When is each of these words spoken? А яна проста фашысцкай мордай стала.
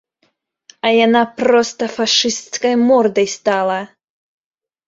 А 0.87 0.93
яна 1.05 1.21
проста 1.41 1.83
фашысцкай 1.97 2.73
мордай 2.87 3.27
стала. 3.37 3.77